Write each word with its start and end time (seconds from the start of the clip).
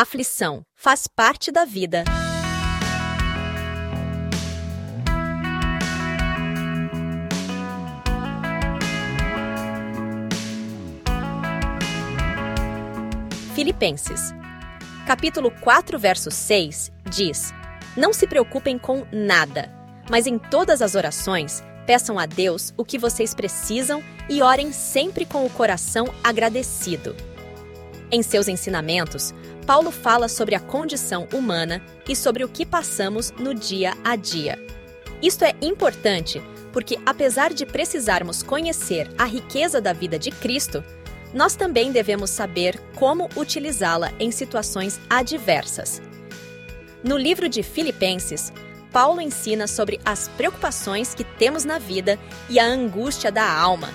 Aflição 0.00 0.62
faz 0.76 1.08
parte 1.08 1.50
da 1.50 1.64
vida. 1.64 2.04
Filipenses. 13.56 14.32
Capítulo 15.04 15.50
4, 15.50 15.98
verso 15.98 16.30
6 16.30 16.92
diz: 17.10 17.52
Não 17.96 18.12
se 18.12 18.28
preocupem 18.28 18.78
com 18.78 19.04
nada, 19.10 19.68
mas 20.08 20.28
em 20.28 20.38
todas 20.38 20.80
as 20.80 20.94
orações 20.94 21.60
peçam 21.88 22.20
a 22.20 22.26
Deus 22.26 22.72
o 22.76 22.84
que 22.84 23.00
vocês 23.00 23.34
precisam 23.34 24.00
e 24.30 24.42
orem 24.42 24.70
sempre 24.70 25.26
com 25.26 25.44
o 25.44 25.50
coração 25.50 26.06
agradecido. 26.22 27.16
Em 28.10 28.22
seus 28.22 28.48
ensinamentos, 28.48 29.34
Paulo 29.68 29.90
fala 29.90 30.28
sobre 30.28 30.54
a 30.54 30.60
condição 30.60 31.28
humana 31.30 31.84
e 32.08 32.16
sobre 32.16 32.42
o 32.42 32.48
que 32.48 32.64
passamos 32.64 33.32
no 33.32 33.52
dia 33.52 33.92
a 34.02 34.16
dia. 34.16 34.58
Isto 35.20 35.44
é 35.44 35.54
importante 35.60 36.42
porque, 36.72 36.98
apesar 37.04 37.52
de 37.52 37.66
precisarmos 37.66 38.42
conhecer 38.42 39.10
a 39.18 39.26
riqueza 39.26 39.78
da 39.78 39.92
vida 39.92 40.18
de 40.18 40.30
Cristo, 40.30 40.82
nós 41.34 41.54
também 41.54 41.92
devemos 41.92 42.30
saber 42.30 42.80
como 42.96 43.28
utilizá-la 43.36 44.10
em 44.18 44.30
situações 44.30 44.98
adversas. 45.10 46.00
No 47.04 47.18
livro 47.18 47.46
de 47.46 47.62
Filipenses, 47.62 48.50
Paulo 48.90 49.20
ensina 49.20 49.66
sobre 49.66 50.00
as 50.02 50.28
preocupações 50.28 51.14
que 51.14 51.24
temos 51.24 51.66
na 51.66 51.78
vida 51.78 52.18
e 52.48 52.58
a 52.58 52.64
angústia 52.64 53.30
da 53.30 53.46
alma. 53.46 53.90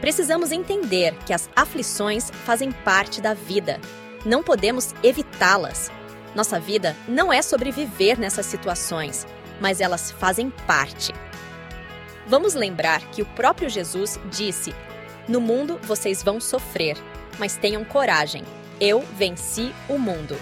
Precisamos 0.00 0.50
entender 0.50 1.14
que 1.26 1.34
as 1.34 1.50
aflições 1.54 2.30
fazem 2.46 2.72
parte 2.72 3.20
da 3.20 3.34
vida. 3.34 3.78
Não 4.24 4.42
podemos 4.42 4.94
evitá-las. 5.02 5.90
Nossa 6.34 6.60
vida 6.60 6.94
não 7.08 7.32
é 7.32 7.40
sobreviver 7.42 8.18
nessas 8.18 8.46
situações, 8.46 9.26
mas 9.60 9.80
elas 9.80 10.10
fazem 10.10 10.50
parte. 10.50 11.12
Vamos 12.26 12.54
lembrar 12.54 13.00
que 13.10 13.22
o 13.22 13.26
próprio 13.26 13.68
Jesus 13.68 14.20
disse: 14.30 14.74
No 15.26 15.40
mundo 15.40 15.80
vocês 15.82 16.22
vão 16.22 16.38
sofrer, 16.40 16.96
mas 17.38 17.56
tenham 17.56 17.84
coragem. 17.84 18.44
Eu 18.80 19.00
venci 19.16 19.74
o 19.88 19.98
mundo. 19.98 20.36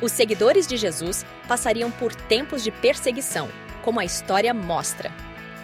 Os 0.00 0.12
seguidores 0.12 0.66
de 0.66 0.76
Jesus 0.76 1.26
passariam 1.48 1.90
por 1.90 2.14
tempos 2.14 2.62
de 2.62 2.70
perseguição, 2.70 3.48
como 3.82 3.98
a 3.98 4.04
história 4.04 4.54
mostra. 4.54 5.10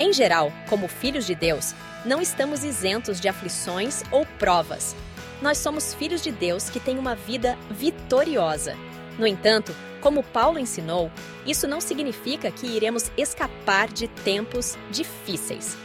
Em 0.01 0.13
geral, 0.13 0.53
como 0.69 0.89
filhos 0.89 1.25
de 1.25 1.35
Deus, 1.35 1.75
não 2.05 2.21
estamos 2.21 2.65
isentos 2.65 3.21
de 3.21 3.29
aflições 3.29 4.03
ou 4.11 4.27
provas. 4.39 4.97
Nós 5.43 5.59
somos 5.59 5.95
filhos 5.95 6.23
de 6.23 6.31
Deus 6.31 6.71
que 6.71 6.81
têm 6.81 6.99
uma 6.99 7.15
vida 7.15 7.59
vitoriosa. 7.71 8.77
No 9.19 9.27
entanto, 9.27 9.75
como 10.01 10.23
Paulo 10.23 10.59
ensinou, 10.59 11.11
isso 11.47 11.67
não 11.67 11.81
significa 11.81 12.51
que 12.51 12.67
iremos 12.67 13.11
escapar 13.17 13.89
de 13.93 14.09
tempos 14.09 14.77
difíceis. 14.91 15.77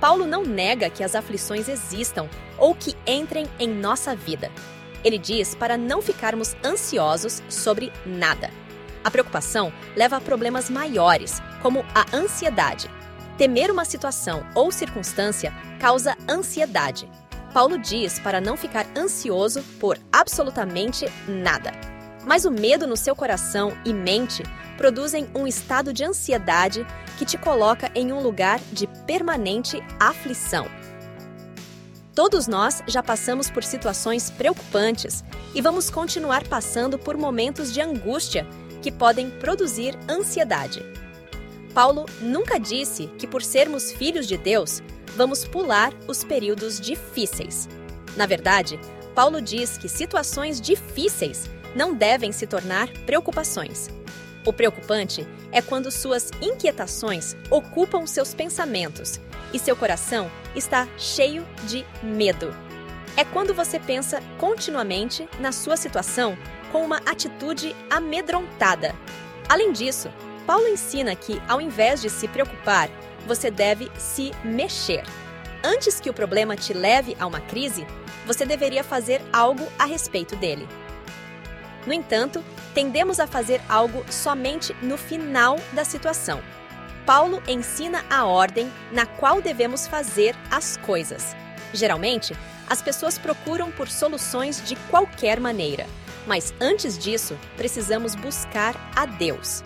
Paulo 0.00 0.26
não 0.26 0.44
nega 0.44 0.90
que 0.90 1.02
as 1.02 1.14
aflições 1.14 1.68
existam 1.68 2.28
ou 2.58 2.74
que 2.74 2.94
entrem 3.06 3.46
em 3.58 3.68
nossa 3.68 4.14
vida. 4.14 4.50
Ele 5.02 5.18
diz 5.18 5.54
para 5.54 5.76
não 5.76 6.00
ficarmos 6.00 6.56
ansiosos 6.64 7.42
sobre 7.48 7.92
nada. 8.04 8.50
A 9.02 9.10
preocupação 9.10 9.72
leva 9.94 10.16
a 10.16 10.20
problemas 10.20 10.70
maiores, 10.70 11.42
como 11.60 11.84
a 11.94 12.16
ansiedade. 12.16 12.88
Temer 13.36 13.70
uma 13.70 13.84
situação 13.84 14.46
ou 14.54 14.70
circunstância 14.70 15.52
causa 15.78 16.16
ansiedade. 16.28 17.08
Paulo 17.54 17.78
diz 17.78 18.18
para 18.18 18.40
não 18.40 18.56
ficar 18.56 18.84
ansioso 18.96 19.62
por 19.78 19.96
absolutamente 20.12 21.06
nada. 21.28 21.70
Mas 22.26 22.44
o 22.44 22.50
medo 22.50 22.84
no 22.84 22.96
seu 22.96 23.14
coração 23.14 23.72
e 23.84 23.94
mente 23.94 24.42
produzem 24.76 25.28
um 25.32 25.46
estado 25.46 25.92
de 25.92 26.02
ansiedade 26.02 26.84
que 27.16 27.24
te 27.24 27.38
coloca 27.38 27.92
em 27.94 28.12
um 28.12 28.20
lugar 28.20 28.58
de 28.72 28.88
permanente 29.06 29.80
aflição. 30.00 30.66
Todos 32.12 32.48
nós 32.48 32.82
já 32.88 33.04
passamos 33.04 33.48
por 33.48 33.62
situações 33.62 34.30
preocupantes 34.30 35.22
e 35.54 35.60
vamos 35.60 35.88
continuar 35.88 36.42
passando 36.48 36.98
por 36.98 37.16
momentos 37.16 37.72
de 37.72 37.80
angústia 37.80 38.44
que 38.82 38.90
podem 38.90 39.30
produzir 39.30 39.96
ansiedade. 40.10 40.84
Paulo 41.72 42.06
nunca 42.20 42.58
disse 42.58 43.06
que, 43.18 43.26
por 43.28 43.42
sermos 43.42 43.92
filhos 43.92 44.26
de 44.26 44.36
Deus, 44.36 44.82
vamos 45.16 45.44
pular 45.44 45.92
os 46.06 46.24
períodos 46.24 46.80
difíceis. 46.80 47.68
Na 48.16 48.26
verdade, 48.26 48.78
Paulo 49.14 49.40
diz 49.40 49.78
que 49.78 49.88
situações 49.88 50.60
difíceis 50.60 51.48
não 51.74 51.94
devem 51.94 52.32
se 52.32 52.46
tornar 52.46 52.88
preocupações. 53.06 53.88
O 54.44 54.52
preocupante 54.52 55.26
é 55.50 55.62
quando 55.62 55.90
suas 55.90 56.30
inquietações 56.40 57.36
ocupam 57.50 58.06
seus 58.06 58.34
pensamentos 58.34 59.20
e 59.52 59.58
seu 59.58 59.74
coração 59.74 60.30
está 60.54 60.86
cheio 60.98 61.46
de 61.66 61.84
medo. 62.02 62.54
É 63.16 63.24
quando 63.24 63.54
você 63.54 63.78
pensa 63.78 64.20
continuamente 64.38 65.28
na 65.38 65.52
sua 65.52 65.76
situação 65.76 66.36
com 66.72 66.84
uma 66.84 66.98
atitude 67.06 67.74
amedrontada. 67.88 68.94
Além 69.48 69.72
disso, 69.72 70.10
Paulo 70.46 70.66
ensina 70.66 71.14
que, 71.14 71.40
ao 71.48 71.60
invés 71.60 72.02
de 72.02 72.10
se 72.10 72.26
preocupar, 72.28 72.90
você 73.26 73.50
deve 73.50 73.90
se 73.98 74.32
mexer. 74.44 75.04
Antes 75.62 75.98
que 75.98 76.10
o 76.10 76.14
problema 76.14 76.56
te 76.56 76.72
leve 76.74 77.16
a 77.18 77.26
uma 77.26 77.40
crise, 77.40 77.86
você 78.26 78.44
deveria 78.44 78.84
fazer 78.84 79.22
algo 79.32 79.66
a 79.78 79.84
respeito 79.84 80.36
dele. 80.36 80.68
No 81.86 81.92
entanto, 81.92 82.42
tendemos 82.74 83.20
a 83.20 83.26
fazer 83.26 83.60
algo 83.68 84.04
somente 84.10 84.74
no 84.82 84.96
final 84.96 85.58
da 85.72 85.84
situação. 85.84 86.42
Paulo 87.06 87.42
ensina 87.46 88.04
a 88.08 88.24
ordem 88.24 88.70
na 88.90 89.04
qual 89.04 89.42
devemos 89.42 89.86
fazer 89.86 90.34
as 90.50 90.76
coisas. 90.78 91.36
Geralmente, 91.72 92.34
as 92.68 92.80
pessoas 92.80 93.18
procuram 93.18 93.70
por 93.70 93.88
soluções 93.88 94.66
de 94.66 94.74
qualquer 94.90 95.38
maneira, 95.38 95.86
mas 96.26 96.54
antes 96.60 96.98
disso, 96.98 97.36
precisamos 97.56 98.14
buscar 98.14 98.74
a 98.96 99.04
Deus. 99.04 99.62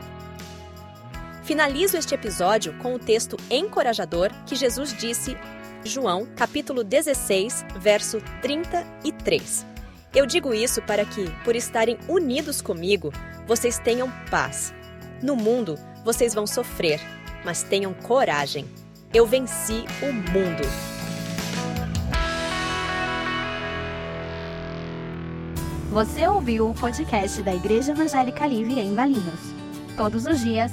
Finalizo 1.49 1.97
este 1.97 2.15
episódio 2.15 2.75
com 2.75 2.93
o 2.93 2.99
texto 2.99 3.35
encorajador 3.51 4.31
que 4.45 4.55
Jesus 4.55 4.93
disse, 4.93 5.35
João, 5.83 6.29
capítulo 6.37 6.85
16, 6.85 7.65
verso 7.81 8.21
33. 8.43 9.65
Eu 10.15 10.27
digo 10.27 10.53
isso 10.53 10.83
para 10.83 11.07
que, 11.07 11.25
por 11.45 11.57
estarem 11.57 11.97
unidos 12.07 12.61
comigo, 12.61 13.11
vocês 13.47 13.79
tenham 13.79 14.13
paz. 14.31 14.75
No 15.23 15.35
mundo, 15.35 15.79
vocês 16.05 16.35
vão 16.35 16.47
sofrer, 16.47 17.01
mas 17.43 17.63
tenham 17.63 17.95
coragem. 17.95 18.67
Eu 19.15 19.27
venci 19.27 19.87
o 20.03 20.13
mundo. 20.13 20.69
Você 25.93 26.29
ouviu 26.29 26.69
o 26.69 26.75
podcast 26.75 27.43
da 27.43 27.55
Igreja 27.55 27.93
Evangélica 27.93 28.47
Livre 28.47 28.79
em 28.79 28.95
Valinhos. 28.95 29.41
Todos 29.97 30.27
os 30.27 30.41
dias, 30.41 30.73